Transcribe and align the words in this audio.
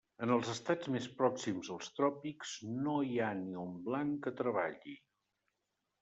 En 0.25 0.31
els 0.35 0.47
estats 0.51 0.87
més 0.93 1.03
pròxims 1.17 1.67
als 1.73 1.91
tròpics, 1.99 2.53
no 2.85 2.95
hi 3.09 3.19
ha 3.25 3.27
ni 3.41 3.59
un 3.65 3.75
blanc 3.89 4.17
que 4.23 4.33
treballi. 4.39 4.95